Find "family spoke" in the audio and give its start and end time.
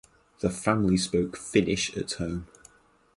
0.49-1.37